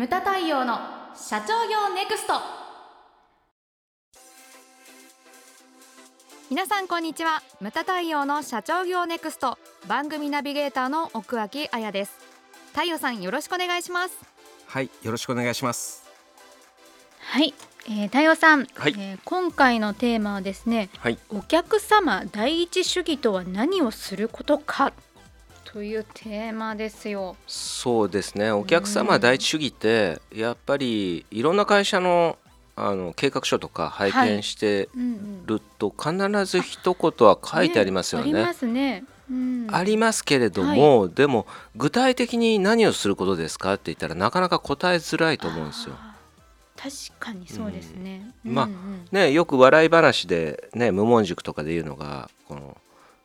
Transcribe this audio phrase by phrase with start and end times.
[0.00, 0.78] ムタ太陽の
[1.14, 2.32] 社長業ネクスト。
[6.48, 7.42] 皆さんこんにちは。
[7.60, 9.58] ムタ太陽の社長業ネクスト。
[9.88, 12.16] 番組ナビゲーターの奥脇彩です。
[12.72, 14.14] 太陽さんよろしくお願いします。
[14.68, 16.08] はいよろしくお願いします。
[17.18, 17.52] はい、
[17.84, 18.94] えー、太陽さん、はい。
[18.96, 21.18] えー今回のテーマはですねはい。
[21.28, 24.94] お客様第一主義とは何をすることか
[25.72, 27.36] というテーマですよ。
[27.46, 28.50] そうですね。
[28.50, 32.38] お客様第一主義ってやっぱりいろんな会社の
[32.74, 34.88] あの計画書とか拝見して
[35.44, 38.32] ると必ず一言は書いてありますよね。
[38.32, 45.94] ありますね、うん、ありますけれども、でも具体的に何をすることですかって言ったらなかなか答えづらいと思うんですよ。
[46.76, 48.54] 確かにそうですね、うん。
[48.54, 48.68] まあ
[49.12, 52.76] ね、よく笑い話で、ね、無門塾とかで言うのがこの、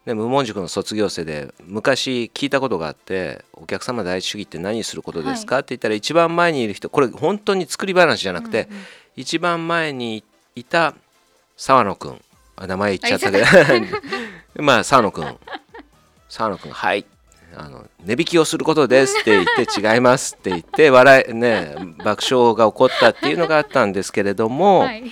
[0.06, 10.24] ね、無門塾の卒業生で昔聞いたことがあって「お客様第一主義って何することですか?」って言ったら一番前にいる人これ本当に作り話じゃなくて、うんうん一番前に
[10.56, 10.94] いた
[11.58, 12.22] 沢野くん。
[12.58, 13.46] あ名前言っちゃったけど。
[14.62, 15.38] まあ沢野くん。
[16.30, 17.06] 沢野くんはい。
[17.58, 25.10] あの値引きをすることですって言って違いますって言って 笑いね爆笑が起こったっていうのがあったんですけれども、はい、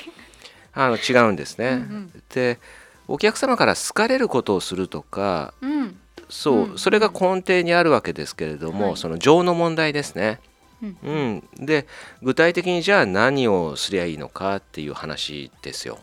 [0.73, 1.67] あの違うんですね。
[1.67, 2.23] うんうん。
[2.33, 2.59] で
[3.07, 5.99] お客様から好かれることをするとかうん。
[6.29, 6.77] そう、うん。
[6.77, 8.97] それが根底にあるわけですけれども、はい。
[8.97, 10.39] その情の問題ですね。
[10.81, 10.97] うん。
[11.03, 11.87] うん、で
[12.21, 15.99] 具体的にじゃあ何をすりゃいいのかっていう話ですよ。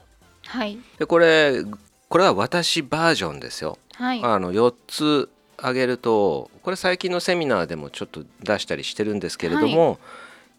[0.46, 0.78] はい。
[0.98, 1.64] でこれ
[2.08, 3.78] これは私バージョンですよ。
[3.94, 4.22] はい。
[4.22, 5.28] あの4つ
[5.58, 9.98] 挙げるとこれ最近のセミナーでもちょっと出したりしてるんですけれども、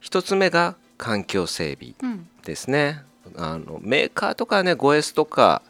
[0.04, 2.28] 1つ目が環境整備うん。
[2.44, 3.04] ですね。
[3.38, 5.62] あのメーカーとかね 5S とか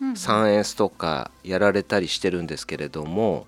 [0.00, 3.46] うん 3S とかやられたりしてるんですけれども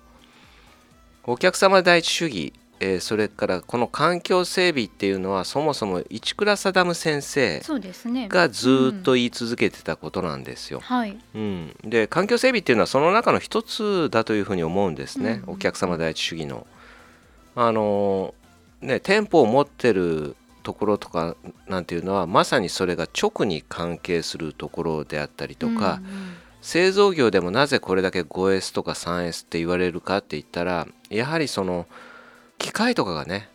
[1.23, 8.27] お客様第一主義、えーそれからこの環境整備っていうのはそもそも市倉定先生そうですね。
[8.27, 10.79] がずーっと言い続けてたことなんですよ。
[10.79, 11.15] はい。
[11.35, 15.53] うん、で環境整備っていうのはその中の一つだというふうに思うんですね、うん。
[15.53, 16.65] お客様第一主義の。
[17.55, 21.35] あのーね店舗を持ってるところとか
[21.67, 31.87] なんていうのはまさにそれが直に関係するところであったりとか、うんうん製造業でもなぜこれだけ 5S とか 3S って言われるかって言ったらやはりその
[32.57, 33.49] 機械とかがね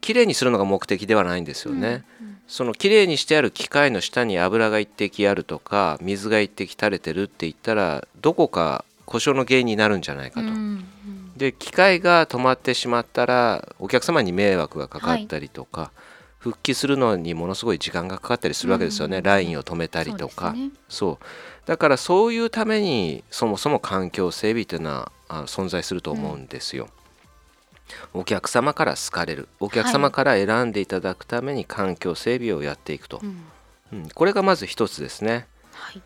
[0.00, 2.04] きれいにするのが目的ではないんですよね。
[2.20, 10.46] うんそのきれいにしてある機械の下に油が一滴あるとか水が一滴垂れてるって言ったらどこか故障の原因になるんじゃないかと。
[10.46, 10.84] うんうん。
[11.36, 15.90] で機械が止まってしまったらお客様に迷惑がかかったりとか、
[16.38, 20.50] 復帰するのにものすごい時間がかかったりするわけですよね、うんラインを止めたりとか。
[20.50, 20.70] そうね。
[20.88, 21.26] そう
[21.66, 26.88] だからそういうためにそもそも環境整備というのはあ存在すると思うんですよ。
[28.14, 29.48] お客様から好かれる。
[29.60, 33.44] お客様から選んでいただくために環境整備をやっていくと、うん。
[33.92, 34.08] うん。
[34.08, 35.46] これがまず一つですね。
[35.72, 36.02] はい。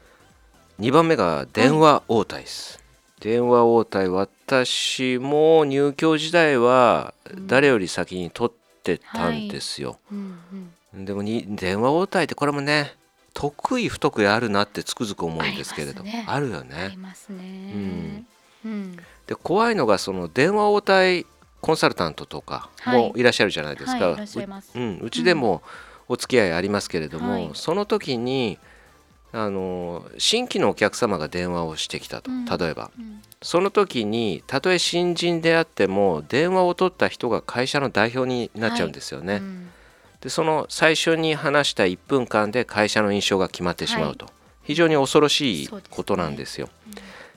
[0.80, 2.80] 2番目が電話応対です、
[3.20, 7.12] 電話応対私も入居時代は
[7.46, 10.38] 誰より先に取ってたんですよ、うん
[10.94, 11.04] うん。
[11.04, 12.94] でもに電話応対ってこれもね
[13.34, 16.24] 得意不得意あるなってつくづく思うんですけれどありますね。
[16.26, 18.24] あるよあねりますね。
[18.64, 18.96] うん。
[19.26, 21.26] で怖いのがその電話応対
[21.60, 24.16] コンサルタントとかもいらっしゃるじゃないですか、う
[24.74, 25.62] うん、うちでも
[26.08, 27.50] お付き合いありますけれども、はい。
[27.54, 28.58] その時に
[29.32, 32.44] あの新規のお客様が電話をしてきたとうん。
[32.44, 33.22] 例えば、うん。
[33.42, 39.70] その時にたとえ新人であっても電話を取った人が会社の代表になっちゃうんですよね、うん
[40.20, 44.26] でその最初に話した1分間で会社の印象が決まってしまうと、
[44.62, 46.68] 非常に恐ろしいことなんですよ。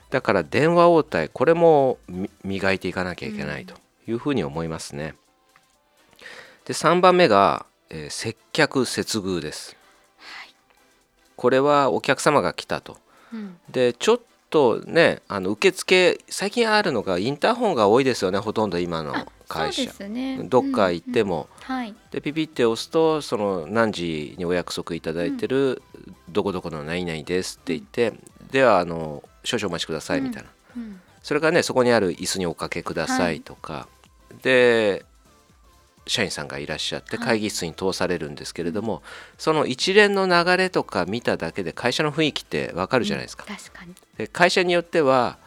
[0.10, 3.76] だから電話応対これもみ磨いていかなきゃいけないと。
[4.08, 5.16] いうふうに思いますね。
[6.66, 9.76] で3番目が、えー接客接遇です。
[11.36, 12.98] これはお客様が来たと。
[13.34, 13.58] うん。
[13.70, 14.20] でちょっ
[14.54, 20.08] とねあの受付最近あるのがインターホンが多いですよねほとんど今のあ会社。
[20.08, 20.40] ね。
[20.44, 21.34] どっか行っても。
[21.34, 21.96] も、はい。
[22.12, 25.82] でピピって押すとその何時にお約束いただいてる、
[26.30, 28.14] どこどこの何々ですって言って、
[28.52, 31.00] ではあの少々お待ちくださいみたいな、うん。
[31.22, 33.88] それからねそこにある椅子におかけくださいとか、
[34.42, 35.06] で
[36.06, 37.28] 社員さんがいらっしゃってはい。
[37.28, 39.02] 会議室に通されるんですけれども、
[39.38, 43.46] その一連の流れとか見ただけで会社の雰囲気ってわかるじゃないですか。
[43.46, 45.38] 確かにで会社によっては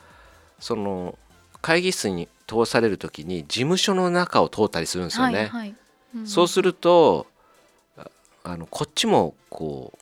[0.59, 1.19] その
[1.63, 5.35] 会議室に通される時に事務所の中を通ったりするんですよね。
[5.35, 5.75] はいはい。
[6.19, 6.27] ん。
[6.27, 7.27] そうすると
[7.97, 8.11] あ
[8.45, 9.93] あのこっちもこ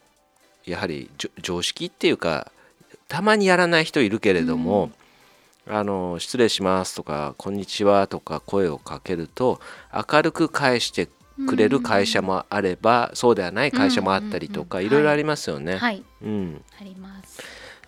[0.66, 2.50] うやはり常識っていうか
[3.08, 4.90] たまにやらない人いるけれども、
[5.66, 9.60] あの失礼しますとかこんにちはとか声をかけると
[9.92, 11.08] 明るく返して
[11.46, 14.92] くれる会社もあれば、そうではない会社もあったりとか、うんうんうん。
[14.92, 15.76] いろいろありますよね。
[15.76, 16.02] はい。
[16.22, 17.42] うん、あります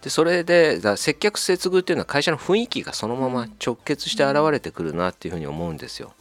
[0.07, 6.13] でそれでだ接客接遇っていうのは会社の雰囲気がそのまま直結して現れてくるなっていうふうに思うんですよ。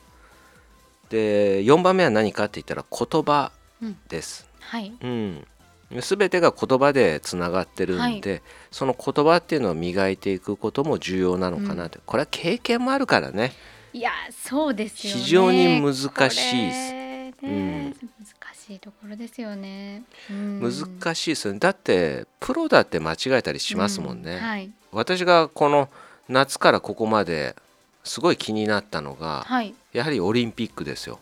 [1.12, 3.52] で4番目は何かって言ったら言葉
[3.84, 3.98] うん。
[4.10, 4.50] です。
[4.60, 4.92] はい。
[5.00, 5.46] うん、
[5.92, 8.42] 全てが言葉でつながってるんで、
[8.72, 13.54] その言葉っていうのを磨いていくことも重要なのかなって、これは経験もあるからね。
[13.94, 15.22] いやそうですよね。
[15.22, 18.35] 非常に難しいです
[18.66, 20.60] しいところですよね、うん。
[20.60, 21.60] 難しいですよね。
[21.60, 24.36] だってプロだって間違えたりしますもんね。
[24.36, 24.72] うはい。
[24.92, 25.90] 私がこの
[26.30, 27.56] 夏からここまで
[28.04, 29.76] すごい気になったのがはい。
[29.94, 31.20] やはりオリンピックですよ。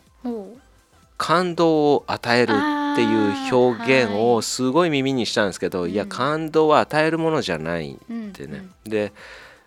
[1.18, 9.12] 感動を与えるっていう表現をすごい耳にしたんですけど、うんいや感動は与えるものじゃないうんってね、で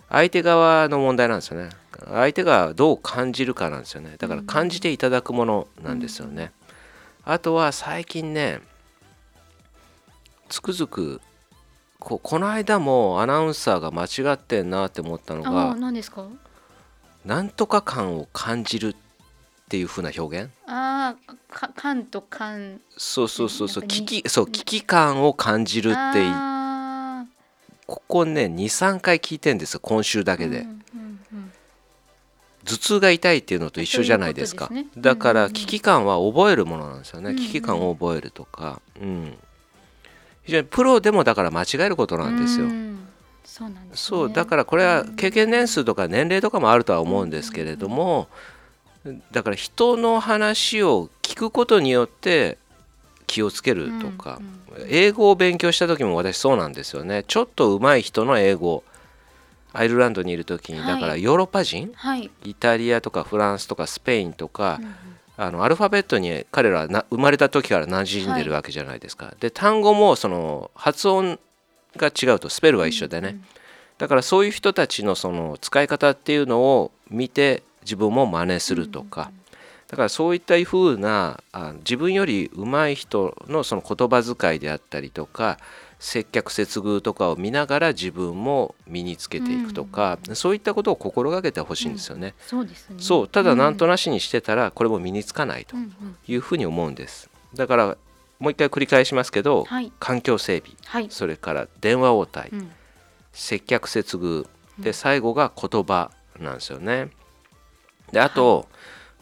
[0.09, 1.69] 相手側の問題なんですよね。
[2.05, 4.15] 相手がどう感じるかなんですよね。
[4.17, 6.51] だから感じていただくものなんですよね、
[7.29, 8.61] あとは最近ね
[10.47, 11.19] つくづく
[11.99, 16.25] ここの間もアナウンサーが間違ってんなって思ったのが何ですか？
[17.25, 18.95] なんとか感を感じるっ
[19.67, 20.51] ていう風な表現？
[20.67, 22.79] ああか感と感。
[22.95, 26.23] そうそうそうそう危機そう危機感を感じるって
[27.85, 30.81] ここね23回聞いてんですよ今週だーけで、うん
[32.67, 34.67] 頭痛が痛いっていうのと一緒じゃないですか。
[34.69, 35.49] ねだかうんうんうん。
[35.49, 39.33] ら危機感は覚えるものなんですよね、うんうん危機感を覚えるとか、うん、
[40.43, 42.99] 非常にプロでもだから間違えることなんですよ、うん。
[43.45, 48.27] そうね、そうだからこれは経験年数とか年齢とかもあるとは思うんですけれども
[49.31, 52.57] だから人の話を聞くことによって
[53.25, 54.57] 気をつけるとか、うん。
[54.89, 57.23] 英語を勉強した時も私そうなんですよね。
[57.27, 58.83] ちょっと上手い人の英語
[59.73, 60.87] アイルランドにいる時にはい。
[60.87, 64.95] だからヨーロッパ人、はい、イタリアとかフランスとかスペインとかうんうん。
[65.39, 69.35] あのアルファベットに彼らはな生まれた時から馴染んでるわけじゃないですか。
[69.39, 71.39] で単語もその発音
[71.95, 73.43] が違うとスペルは一緒でね、うん
[73.97, 79.31] だからそういう人たちのその使い方っていうのを見て自分も真似するとか、
[79.87, 85.57] だからそういったふうなあ自分より上手い人のその言葉遣いであったりとか
[85.99, 92.35] 接客接遇とかを見ながら自分も身につけていくとか、そういったことを心がけてほしいんですよね。
[92.45, 92.97] そうですね。
[92.99, 93.77] そうただなん。
[93.77, 95.75] とななしにしてたらこれも身につかないと。
[95.75, 96.15] うんうん。
[96.27, 97.29] いうふうに思うんです。
[97.55, 97.97] だから
[98.39, 99.91] もう一回繰り返しますけど、はい。
[99.99, 100.75] 環境整備。
[100.85, 102.71] はい、それから電話応対、うん。
[103.33, 104.45] 接客接遇。
[104.77, 104.83] うん。
[104.83, 107.09] で最後が言葉なんですよね。
[108.11, 108.67] であと、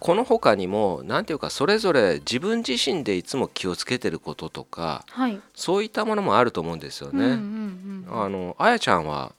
[0.05, 5.41] この他にも何ていうかそれぞれ自分自身でいつも気をつけてることとかはい。
[5.55, 9.33] そういったものもあると思うんですよね、うんうんうんあのあやちゃんは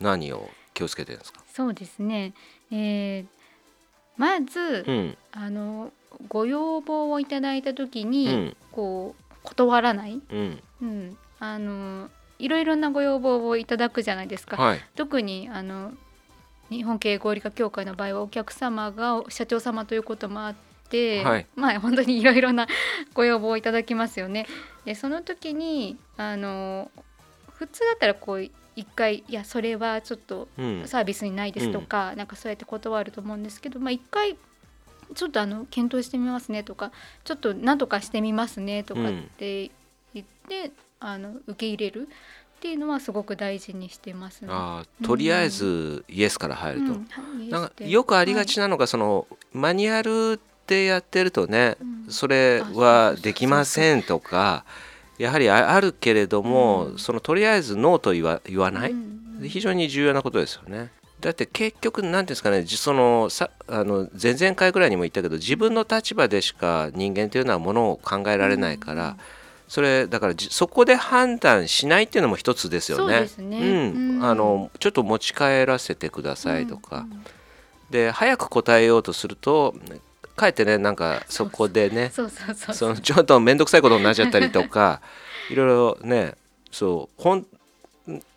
[0.00, 1.40] 何を気をつけてるんですか？
[1.52, 2.32] そうですね、
[2.70, 3.26] えー
[4.16, 5.16] まず、うん。
[5.32, 5.92] あの
[6.28, 8.56] ご要望をいただいた時うに、ん。
[8.70, 10.62] こう断らない、うん。
[10.80, 12.08] うん、あの
[12.38, 14.56] いろいろなご要望をいただくじゃないですか。
[14.56, 14.80] はい。
[14.94, 15.92] 特にあの
[16.72, 20.54] 日本経営合理化協会の場合はお客様が社長様ということもあっ
[20.88, 21.46] て、はい。
[21.54, 22.66] まあ本当にいろいろな
[23.14, 24.46] ご要望をいただきますよね。
[24.84, 26.90] でその時にあの
[27.54, 28.42] 普通だったらこう
[28.74, 30.82] 一回いやそれはちょっとうん。
[30.86, 34.36] サービスにないですとか、なんかそうやって断ると思うんですけど、まあ一回
[35.14, 36.90] ちょっとあの検討してみますねとか
[37.24, 39.70] ちょっと何とかしてみますねとかって
[40.14, 42.08] 言って、あの受け入れる
[42.62, 44.48] っていうのはすごく大事にしてますね。
[44.48, 50.38] あーとりあえずイエスから入ると、うんはいなんかよくありがちなのが、そのマニュアル
[50.68, 52.06] でやってるとね、うん。
[52.08, 54.64] それはできませんとか
[55.18, 56.98] やはりああるけれども、うん。
[56.98, 59.40] そのとりあえずノーと言わ言わない、うん。
[59.42, 60.92] 非常に重要なことですよね。
[61.20, 69.16] だって結局何ていうんですかねじそのさあの前々回ぐらいにも言ったけど自分の立場でしか人間というのはものを考えられないから、
[69.72, 73.26] それだからじそこで判断しないっていうのも一つですよね。
[74.20, 77.12] あのちょっと持ち帰らせてくださいとか、うん。
[77.12, 77.24] うん
[77.92, 79.74] で早く答えようとすると
[80.34, 85.02] かえってねなんかそこでねちょっと面倒くさいことになっちゃったりとか
[85.50, 86.34] いろいろね
[86.70, 87.46] そうほん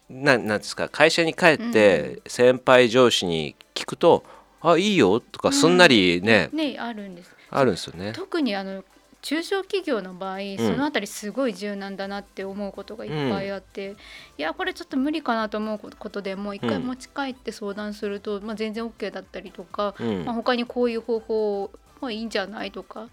[0.09, 4.23] ななんですか会社に帰って先輩上司に聞くと
[4.61, 7.31] 「あいいよ」とかすんなりね、ねあるんです。
[7.49, 8.11] あるんですよね。
[8.13, 8.83] 特にあの
[9.25, 13.95] 中小企業の場合、そのあたりすごい柔軟だなって思うことがいっぱいあって、
[14.37, 16.83] いやこれちょっと無理かなと思うことでもう一回うん。
[16.85, 20.25] 持ち帰って相談すると、まあ、全然 OK だったりとか、うん。
[20.25, 23.07] まあ、他にこういう方法もいいんじゃないとか、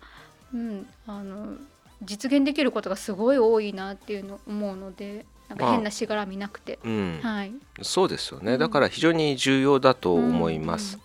[0.52, 1.54] うん、あの
[2.02, 7.20] 実現できることがすごい多いなっていうの思うのでなんか変なしがらみなくて、うん。
[7.22, 8.58] はい、そうですよね、うん。
[8.58, 10.98] だから非常に重要だと思います。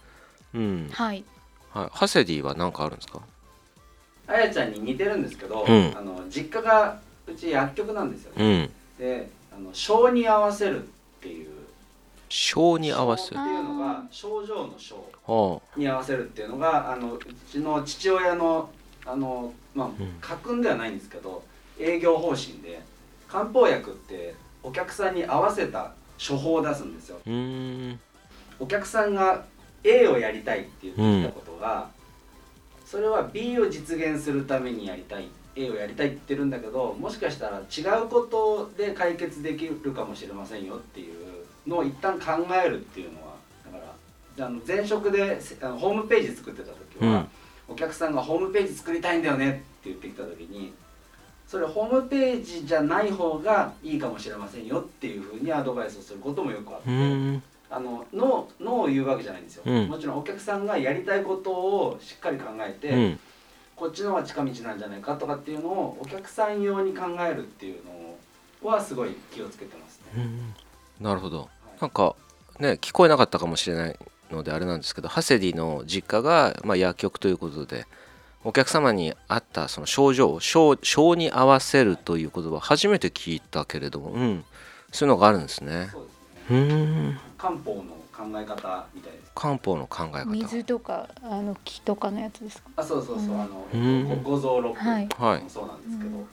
[0.54, 0.90] うん。
[0.92, 1.24] はい。
[1.72, 3.22] はい、ハセディは何かあるんですか？
[4.28, 5.94] あやちゃんに似てるんですけど、うん。
[5.98, 8.70] あの実家がうち薬局なんですようね、ん。
[9.00, 10.88] であの症に合わせるっ
[11.22, 11.48] ていう。
[12.30, 13.38] 症に合わせる。
[13.38, 17.20] 症っていうのが症状の症はに合わせるっていうのがあのう
[17.50, 18.70] ちの父親の
[19.06, 19.94] あのまあん。
[20.20, 21.44] 家訓ではないんですけど
[21.80, 22.82] 営業方針で
[23.28, 27.18] 漢方薬ってお客さんに合わせた処方を出すんですよ。
[28.60, 29.46] お客さんが
[29.84, 31.90] A をやりたいって言ってきたことが、
[32.90, 35.28] それは B を実現するためにやりたい
[35.58, 41.16] A をやりたいって言ってるんだけどもしかしたら違うことで解決できるかもしれませんよっていう
[41.68, 43.86] のを一旦考えるっていうのはだか
[44.38, 47.28] らあの前職でせあのホームページ作ってた時は、
[47.68, 50.74] お客さんがホームページ作りたいんだよねって言ってきた時に
[51.46, 57.57] それホームページじゃない方がいいかもしれませんよっていうふうにアドバイスをすることもよくあって。
[57.70, 59.88] あのノーノーを言うわけじゃないんですよ、うん。
[59.88, 63.20] もちろんお客さんがやりたいことをしっかり考えて、うん。
[63.76, 67.82] こっちの方が近道なんじゃないかとかっていうのをお客さん用に考えるっていう
[68.64, 70.54] のはすごい気をつけてますね、うん
[71.00, 71.42] なるほど。
[71.42, 71.48] はい。
[71.82, 72.16] なんか
[72.60, 74.00] ね聞こえなかったかもしれない
[74.32, 77.86] のであれなんですけどハセディの実家が、まあ、薬局ということで
[78.44, 84.44] お客様に合ったその症状症症に合わせるという言葉初めて聞いたけれども、うん、
[84.92, 85.90] そういうのがあるんですね。
[85.92, 86.12] そうで
[86.48, 86.60] すうね。
[86.60, 87.84] ーん漢方の
[88.16, 89.32] 考え方みたいです。
[89.36, 90.26] 漢方の考え方。
[90.26, 92.70] 水とかあの木とかのやつですか？
[92.78, 93.42] あそうそうそう、うん。
[93.42, 94.84] あの、うんご五臓六腑
[95.50, 96.28] そうなんですけど、うん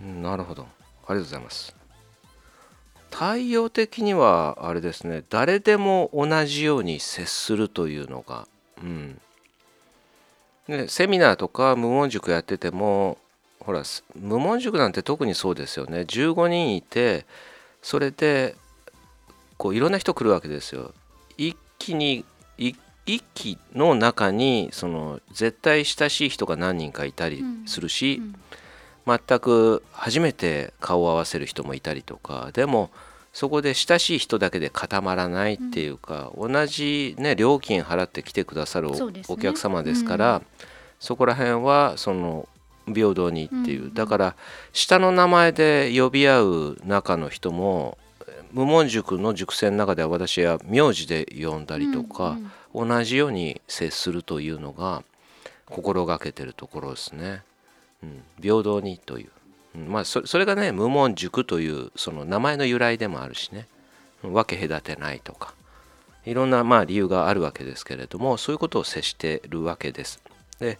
[0.00, 0.62] うんなるほど。
[0.62, 0.70] あり
[1.08, 1.74] がとうございます。
[3.10, 5.22] 対応的にはあれですね。
[5.30, 8.48] 誰でも同じように接するというのが
[8.82, 9.20] うん。
[10.66, 13.18] ねセミナーとか無門塾やってても
[13.60, 16.00] ほらす無門塾なんて特にそうですよね。
[16.00, 17.24] 15人いて
[17.82, 18.56] それで
[19.56, 20.92] こういろんな人来るわけですよ。
[21.36, 22.24] 一気に
[22.58, 22.74] い
[23.06, 28.34] 一気の中にその絶対親しい人が何人かいたりするし、うん。
[29.06, 32.50] 全く初めて顔を合わせる人もいたりとか。
[32.54, 32.90] でも
[33.34, 38.90] そこで親しい人だけで固まらないっていうか、同じ、ね、料金払って来てくださる
[39.28, 40.42] お,、客様ですから、
[41.00, 42.48] そこら辺はその
[42.86, 43.94] 平等にっていう、うん。
[43.94, 44.36] だから
[44.72, 47.98] 下の名前で呼び合う中の人も
[48.54, 52.38] 無門塾の塾生の中では私は名字で呼んだりとか、
[52.72, 55.02] 同じように接するというのが
[55.66, 57.42] 心がけてるところですね。
[58.04, 59.30] うん、平等にという、
[59.74, 59.88] うん。
[59.88, 63.66] まあそそれがね無門塾というその名前の由来でもあるしね。
[64.22, 64.32] うん。
[64.32, 65.52] 分け隔てないとか。
[66.24, 70.22] いろんなまあ理由があるわけですけれどもそういうことを接してるわけです。
[70.60, 70.78] で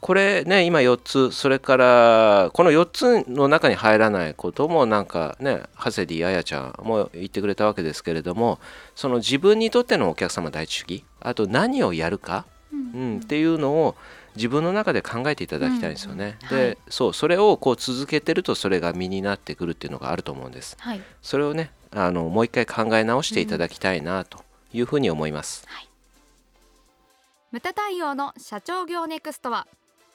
[0.00, 8.58] これね今4つそれからこの4つの中に入らないこともなんかねハセディあやちゃんも言ってくれたわけですけれども
[8.94, 13.96] その自分にとってのお客様第一主義あと何をやるか、うん、っていうのを
[14.36, 16.36] 自分の中で考えていただきたいんですよね。
[16.50, 20.76] うんはいでそうそれをこう続けてるとそれが身になってくるっていうのがあると思うんです。
[20.78, 25.66] はいそれをねあのもう一回考え直していただきたいなというふうに思います。
[27.50, 29.66] ムタ太陽の社長業ネクストは